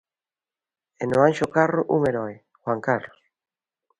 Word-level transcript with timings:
E 1.01 1.03
no 1.09 1.17
Anxo 1.27 1.45
Carro 1.55 1.81
un 1.95 2.01
heroe: 2.09 2.35
Juan 2.61 2.79
Carlos. 2.87 3.21